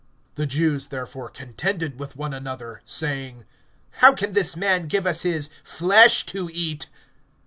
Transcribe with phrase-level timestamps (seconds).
[0.35, 3.45] (52)The Jews therefore contended with one another, saying:
[4.01, 6.87] How can this man give us his flesh to eat?